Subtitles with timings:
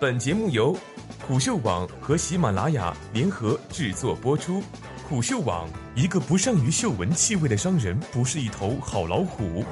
[0.00, 0.78] 本节目由
[1.26, 4.62] 虎嗅网和喜马拉雅联合制作播出。
[5.08, 9.64] 虎嗅网：一个不善于嗅闻气味的商人，不是一头好老虎。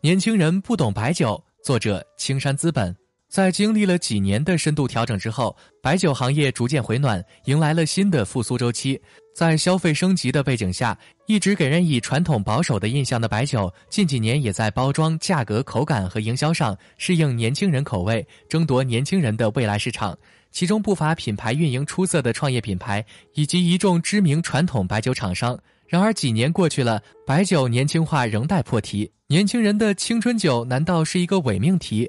[0.00, 3.03] 年轻人不懂白酒，作者青山资本。
[3.34, 8.96] 在经历了几年的深度调整之后，白酒行业逐渐回暖，迎来了新的复苏周期。
[9.34, 10.96] 在消费升级的背景下，
[11.26, 20.16] 一直给人以传统保守的印象的白酒，近几年也在包装、价格、口感和营销上适应年轻人口味，争夺年轻人的未来市场。
[20.52, 25.58] 其中不乏品牌运营出色的创业品牌，以及一众知名传统白酒厂商。
[25.88, 29.10] 然而几年过去了，白酒年轻化仍待破题。
[29.26, 32.08] 年轻人的青春酒难道是一个伪命题？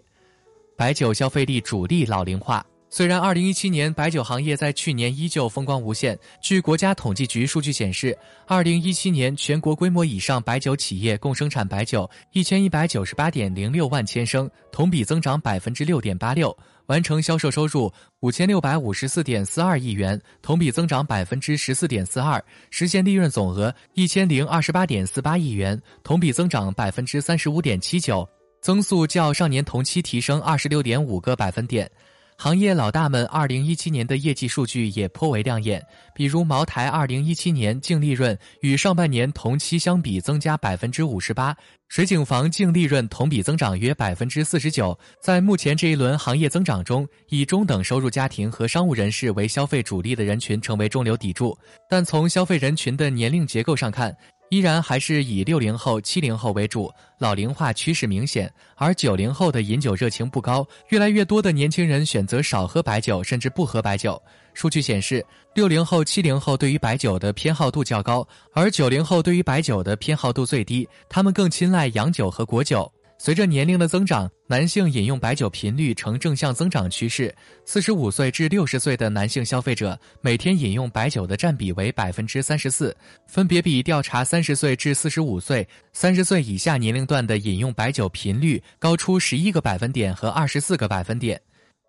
[0.76, 2.66] 白酒消费力主力老龄化。
[2.88, 8.18] 虽然2017年白酒行业在去年依旧风光无限，据国家统计局数据显示
[8.48, 28.28] ，2017年全国规模以上白酒企业共生产白酒1198.06万千升，同比增长6.86%，完成销售收入5654.42亿元，同比增长14.42%，实现利润总额1028.48亿元，同比增长35.79%。
[28.66, 31.88] 增速较上年同期提升二十六点五个百分点，
[32.36, 35.80] 行业老大们二零一七年的业绩数据也颇为亮眼，
[36.16, 41.56] 比如茅台二零一七年净利润与上半年同期相比增加百分之五十八，
[41.90, 44.98] 水井坊净利润同比增长约百分之四十九。
[45.22, 51.56] 在目前这一轮行业增长中，以中等收入家庭和商务人士为消费主力的人群成为中流砥柱，
[51.88, 54.12] 但从消费人群的年龄结构上看。
[54.56, 58.50] 依然还是以六零后、七零后为主，老龄化趋势明显。
[58.76, 64.22] 而九零后的饮酒热情不高，越来越多的年轻人选择少喝白酒，甚至不喝白酒。
[64.54, 65.22] 数据显示，
[65.56, 72.90] 六零后、七零后对于白酒的偏好度较高，而九零后对于白酒的偏好度最低，他们更青睐洋酒和果酒。
[73.26, 77.36] 随着年龄的增长，男性饮用白酒频率呈正向增长趋势。
[77.66, 82.96] 四十五岁至六十岁的男性消费者每天饮用白酒的占比为百分之三十四，
[83.28, 91.42] 分别比调查三十岁至四十五岁、三十岁以下年龄段的饮用白酒频率高出十一个百分点和二十四个百分点。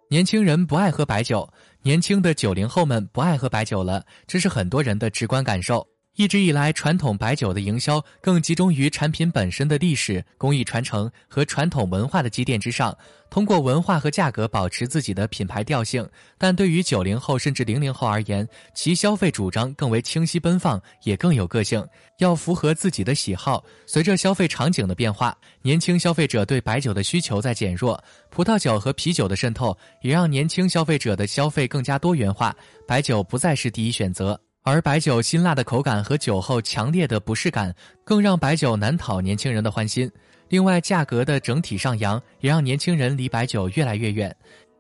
[0.08, 1.46] 年轻人不爱喝白酒，
[1.82, 5.86] 年轻的九零后们不爱喝白酒了，这是很多人的直观感受。
[6.16, 12.96] 一直以来，传统白酒的营销更集中于产品本身的历史、工艺传承和传统文化的积淀之上，
[13.28, 16.08] 通过文化和价格保持自己的品牌调性。
[16.38, 21.86] 但对于九零后甚至零零后而言，其消费主张更为清晰奔放，也更有个性，
[22.18, 23.62] 要符合自己的喜好。
[23.84, 32.56] 随着消费场景的变化，年轻消费者对白酒的需求在减弱，葡萄酒和啤酒的渗透也让年轻消费者的消费更加多元化，
[32.88, 34.40] 白酒不再是第一选择。
[34.68, 37.72] 而白酒辛辣的口感和酒后强烈的不适感，
[38.02, 40.10] 更让白酒难讨年轻人的欢心。
[40.48, 44.34] 另外，价格的整体上扬也让年轻人离白酒越来越远。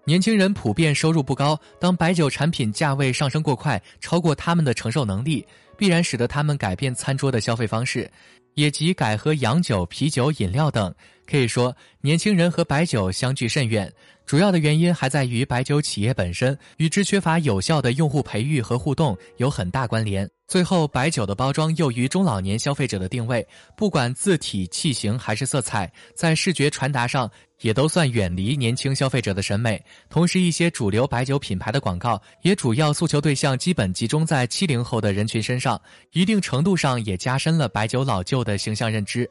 [0.04, 5.46] 年轻人普遍收入不高，当白酒产品价位上升过快，超过他们的承受能力，
[5.78, 8.10] 必然使得他们改变餐桌的消费方式。
[8.54, 10.92] 也即改喝洋酒、啤酒、饮料等，
[11.30, 13.92] 可以说年轻人和白酒相距甚远。
[14.26, 20.28] 主要的原因还在于白酒企业本身与之缺乏有效的用户培育和互动有很大关联。
[20.48, 29.80] 最后，白酒的包装又与中老年消费者的定位，不管字体、器型还是色彩，在视觉传达上也都算远离年轻消费者的审美。
[30.08, 35.80] 同时，一些主流白酒品牌的广告也主要诉求对象基本集中在七零后的人群身上，
[36.12, 39.28] 一定程度上也加深了白酒老旧的形象认知。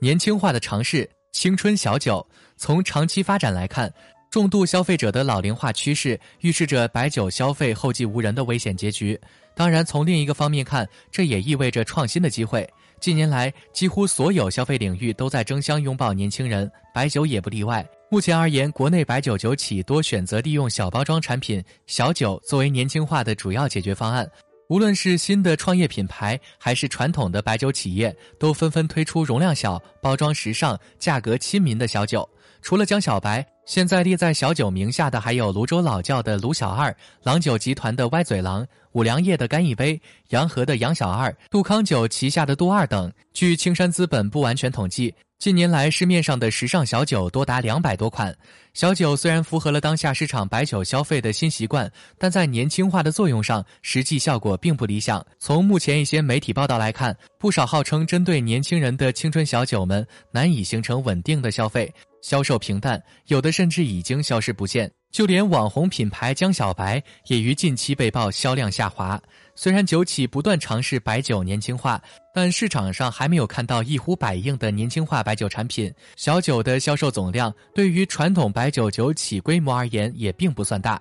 [0.00, 2.26] 年轻化的尝试，青春小酒。
[2.56, 3.92] 从长期发展来看。
[4.32, 9.20] 重度消费者的老龄化趋势预示着白酒消费后继无人的危险结局。
[9.54, 12.66] 当然，从另一个方面看，这也意味着创新的机会。
[12.98, 17.86] 近年来，几乎所有消费领域都在争相拥抱年轻人，白酒也不例外。
[18.10, 24.26] 目前而言，国内白酒酒企多选择利用小包装产品、小酒作为年轻化的主要解决方案。
[24.72, 32.26] 无论是新的创业品牌，还是传统的白酒企业，都纷纷推出容量小、包装时尚、价格亲民的小酒。
[32.62, 33.46] 除了江小白。
[33.64, 40.00] 现在列在小酒名下的还有泸州老窖的卢小二、郎酒集团的歪嘴郎、五粮液的干一杯、
[40.30, 43.12] 洋河的杨小二、杜康酒旗下的杜二等。
[43.32, 48.32] 据青山资本不完全统计，近年来市面上的时尚小酒多达两百多款。
[48.74, 55.26] 小酒虽然符合了当下市场白酒消费的新习惯，但在年轻化的作用上，实际效果并不理想。
[55.40, 61.92] 从目前一些媒体报道来看，不少号称针对年轻人的青春小酒们难以形成稳定的消费。
[62.22, 64.88] 销售平淡，有的甚至已经消失不见。
[65.10, 69.20] 就连网红品牌江小白也于近期被曝销量下滑。
[69.54, 72.00] 虽然酒企不断尝试白酒年轻化，
[72.32, 75.92] 但市场上还没有看到一呼百应的年轻化白酒产品。
[76.16, 81.00] 小酒的销售总量对于传统白酒酒企规模而言也并不算大。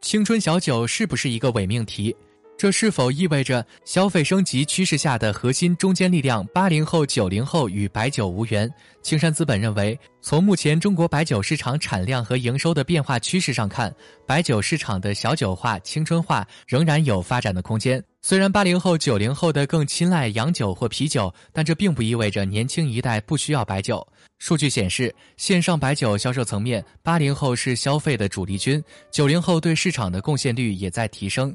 [0.00, 2.14] 青春小酒是不是一个伪命题？
[2.56, 8.72] 这是否意味着消费升级趋势下的核心中坚力量八零后、九零后与白酒无缘？
[9.02, 18.02] 青山资本认为，从目前中国白酒市场产量和营收的变化趋势上看，白酒市场的小酒化、青春化仍然有发展的空间。
[18.22, 24.06] 虽然八零后、九零后的更青睐洋酒或啤酒，但这并不意味着年轻一代不需要白酒。
[24.38, 31.54] 数据显示，线上白酒销售层面，八零后是消费的主力军，九零后对市场的贡献率也在提升。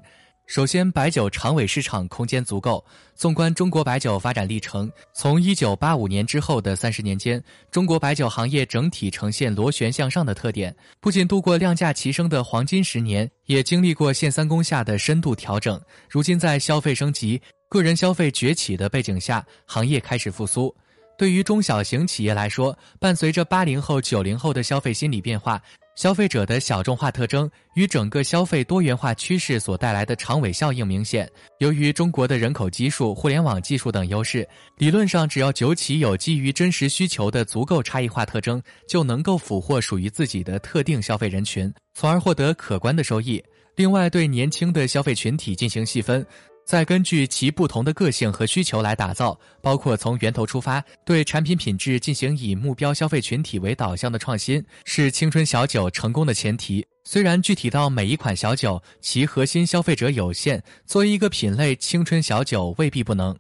[0.50, 2.84] 首先，白酒长尾市场空间足够。
[3.13, 10.75] 纵观中国白酒发展历程，从一九八五年之后的三十年间，中国白酒行业整体呈现螺旋向上的特点。
[11.00, 15.80] 不仅度过量价齐升的黄金十年，也经历过限三公下的深度调整。
[16.10, 20.75] 如今，在消费升级、个人消费崛起的背景下，行业开始复苏。
[21.16, 25.62] 对于中小型企业来说，伴随着八零后、九零后的消费心理变化。
[26.00, 31.30] 消费者的小众化特征与整个消费多元化趋势所带来的长尾效应明显。
[31.57, 34.48] 由于中国的人口基数、互联网技术等优势，
[34.78, 43.44] 理论上只要酒企有基于真实需求的足够差异化特征，就能够俘获属于自己的特定消费人群，从而获得可观的收益。
[43.75, 46.25] 另外，对年轻的消费群体进行细分。
[46.69, 56.86] 再根据其不同的个性和需求来打造，包括从源头出发，对产品品质进行以目标消费群体为导向的创新，是青春小酒成功的前提。
[57.06, 63.36] 虽然具体到每一款小酒，其核心消费者有限，作为一个品类，青春小酒未必不能。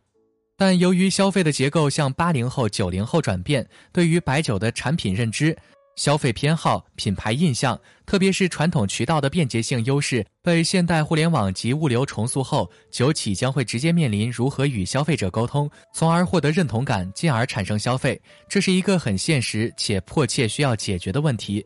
[0.57, 5.55] 但由于消费的结构向八零后、九零后转变，对于白酒的产品认知。
[5.99, 18.17] 消费偏好、品牌印象，特别是传统渠道的便捷性优势被现代互联网及物流重塑后，酒企将会直接面临如何与消费者沟通，从而获得认同感，进而产生消费。
[18.47, 21.61] 这是一个很现实且迫切需要解决的问题。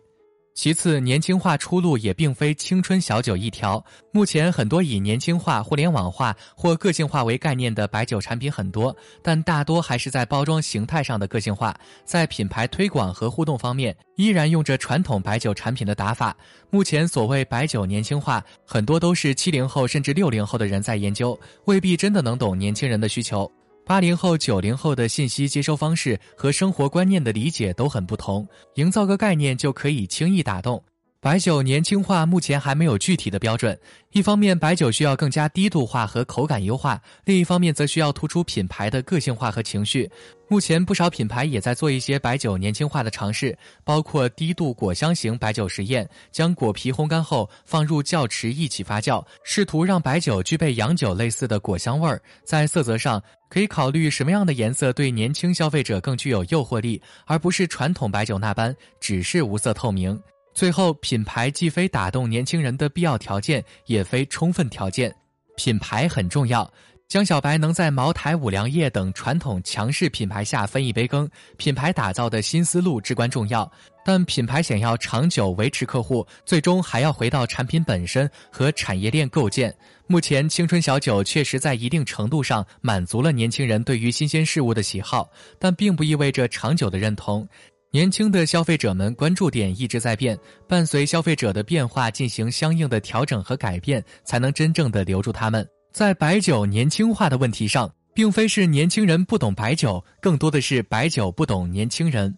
[0.54, 3.84] 其次，年轻化出路也并非青春小酒一条。
[4.12, 16.38] 目前，很多以年轻化、互联网化或个性化为概念的白酒产品很多，但大多还是在包装形态上的个性化，在品牌推广和互动方面，依然用着传统白酒产品的打法。
[16.70, 23.52] 目前，所谓白酒年轻化，很多都是七零后甚至六零后的人在研究，未必真的能懂年轻人的需求。
[23.86, 30.82] 八零后、九零后的信息接收方式和生活观念的理解都很不同，营造个概念就可以轻易打动。
[31.24, 33.80] 白酒年轻化目前还没有具体的标准，
[34.12, 40.12] 一方面白酒需要更加低度化和口感优化，另一方面则需要突出品牌的个性化和情绪。
[40.50, 52.22] 目前不少品牌也在做一些白酒年轻化的尝试，包括低度果香型白酒实验，将果皮烘干后放入窖池一起发酵，试图让白酒具备洋酒类似的果香味儿。
[52.44, 60.22] 在色泽上，可以考虑什么样的颜色对年轻消费者更具有诱惑力，而不是传统白酒那般只是无色透明。
[60.54, 65.14] 最后，品牌既非打动年轻人的必要条件，也非充分条件。
[65.58, 66.72] 品牌很重要，
[67.08, 71.28] 江小白能在茅台、五粮液等传统强势品牌下分一杯羹，
[71.58, 73.70] 品牌打造的新思路至关重要。
[74.06, 79.74] 但品牌想要长久维持客户，最终还要回到产品本身和产业链构建。
[80.08, 87.48] 目前，青春小酒确实在一定程度上满足了年轻人对于新鲜事物的喜好，但并不意味着长久的认同。
[87.94, 90.36] 年轻的消费者们关注点一直在变，
[90.68, 95.64] 伴随消费者的变化进行相应的调整和改变，才能真正的留住他们。
[95.92, 102.36] 在白酒年轻化的问题上，并非是年轻人不懂白酒，更多的是白酒不懂年轻人。